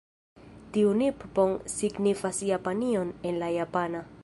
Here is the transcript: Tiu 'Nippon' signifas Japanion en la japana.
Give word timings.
Tiu 0.77 0.93
'Nippon' 1.01 1.53
signifas 1.75 2.41
Japanion 2.53 3.15
en 3.33 3.41
la 3.45 3.53
japana. 3.59 4.05